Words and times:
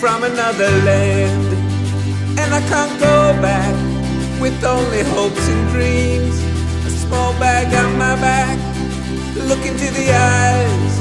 from 0.00 0.24
another 0.24 0.70
land. 0.84 1.48
And 2.38 2.52
I 2.52 2.60
can't 2.68 3.00
go 3.00 3.32
back 3.40 3.74
with 4.40 4.62
only 4.62 5.02
hopes 5.16 5.48
and 5.48 5.70
dreams. 5.70 6.36
A 6.84 6.90
small 6.90 7.32
bag 7.40 7.72
on 7.72 7.96
my 7.96 8.14
back, 8.16 8.58
look 9.48 9.64
into 9.64 9.88
the 9.98 10.12
eyes 10.12 10.94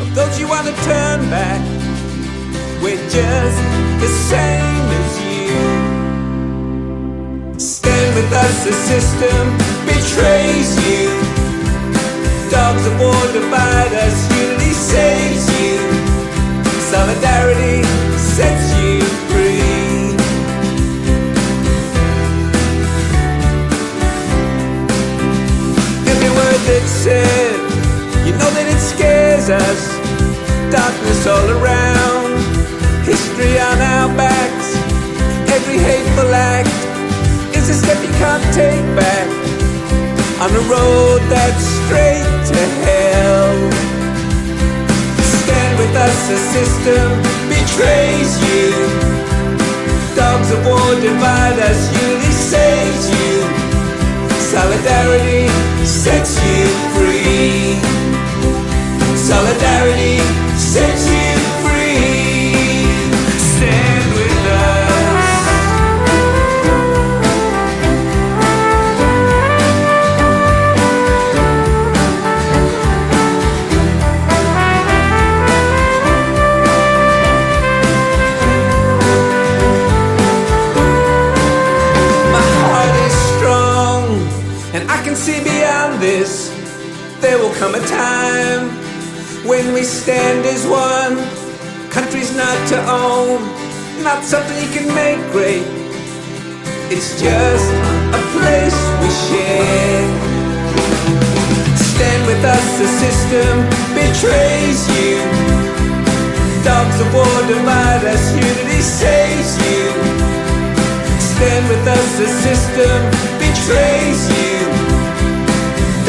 of 0.00 0.14
those 0.14 0.38
you 0.38 0.46
want 0.46 0.66
to 0.68 0.74
turn 0.86 1.28
back. 1.28 1.60
We're 2.82 3.02
just 3.10 3.60
the 3.98 4.10
same 4.30 4.86
as 5.00 5.12
you. 5.26 5.58
Stand 7.58 8.14
with 8.14 8.32
us, 8.32 8.64
the 8.64 8.72
system 8.72 9.42
betrays 9.90 10.70
you. 10.86 11.10
Dogs 12.48 12.86
of 12.86 12.94
war 13.00 13.22
divide 13.32 13.92
us, 14.06 14.16
unity 14.38 14.72
saves 14.72 15.46
you. 15.60 15.78
Solidarity 16.94 18.09
you 28.26 28.32
know 28.38 28.50
that 28.54 28.66
it 28.68 28.78
scares 28.78 29.48
us. 29.50 29.80
Darkness 30.70 31.26
all 31.26 31.48
around, 31.58 32.30
history 33.02 33.58
on 33.58 33.78
our 33.80 34.08
backs. 34.16 34.68
Every 35.50 35.78
hateful 35.78 36.30
act 36.30 36.70
is 37.56 37.68
a 37.68 37.74
step 37.74 37.98
you 38.02 38.12
can't 38.22 38.44
take 38.54 38.86
back 38.94 39.28
on 40.44 40.50
a 40.54 40.64
road 40.70 41.20
that's 41.32 41.64
straight 41.84 42.30
to 42.52 42.60
hell. 42.86 43.56
Stand 45.42 45.78
with 45.78 45.96
us, 45.96 46.16
system 46.54 47.29
betrays 47.80 48.38
you. 48.44 48.89
And 84.72 84.88
I 84.90 85.02
can 85.02 85.16
see 85.16 85.42
beyond 85.42 86.00
this. 86.00 86.48
There 87.20 87.38
will 87.38 87.54
come 87.54 87.74
a 87.74 87.84
time 87.86 88.70
when 89.46 89.74
we 89.74 89.82
stand 89.82 90.46
as 90.46 90.66
one. 90.66 91.18
Country's 91.90 92.34
not 92.36 92.56
to 92.68 92.78
own, 92.86 93.42
not 94.04 94.22
something 94.22 94.56
you 94.62 94.70
can 94.70 94.86
make 94.94 95.18
great. 95.32 95.66
It's 96.88 97.20
just 97.20 97.66
a 98.14 98.22
place 98.38 98.78
we 99.02 99.10
share. 99.26 100.06
Stand 101.74 102.22
with 102.30 102.42
us, 102.44 102.66
the 102.78 102.88
system 103.02 103.52
betrays 103.98 104.80
you. 104.94 105.18
Dogs 106.62 107.00
of 107.00 107.12
war 107.12 107.38
divide 107.50 108.04
us, 108.06 108.24
unity 108.34 108.80
saves 108.80 109.50
you. 109.66 109.82
Stand 111.18 111.68
with 111.68 111.86
us, 111.88 112.18
the 112.18 112.28
system 112.46 112.98
betrays 113.42 114.30
you 114.30 114.39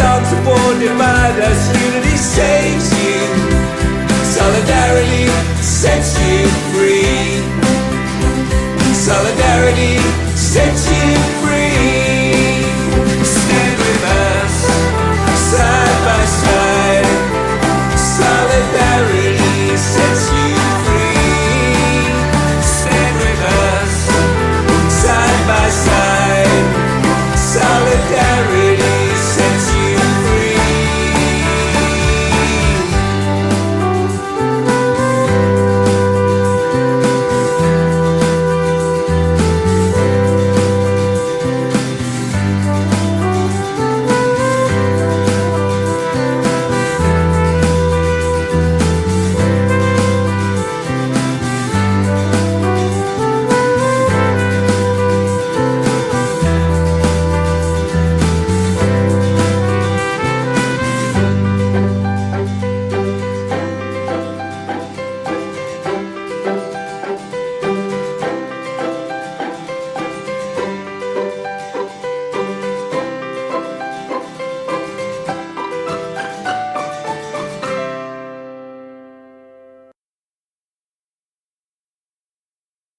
dogs 0.02 0.30
supported 0.34 0.98
by 0.98 1.26
us. 1.50 1.62
Unity 1.86 2.18
saves 2.18 2.88
you. 3.02 3.22
Solidarity 4.38 5.26
sets 5.62 6.12
you 6.26 6.48
free. 6.74 7.38
Solidarity 9.08 9.98
sets 10.36 10.84
you 10.94 11.10
free. 11.42 12.66
Stand 13.36 13.76
with 13.84 14.04
us, 14.26 14.56
side 15.52 16.00
by 16.08 16.24
side. 16.42 17.10
Solidarity 18.18 19.78
sets 19.94 20.24
you 20.38 20.50
free. 20.86 22.02
Stand 22.78 23.16
with 23.24 23.42
us, 23.70 23.94
side 25.04 25.42
by 25.52 25.68
side. 25.86 26.66
Solidarity. 27.54 28.31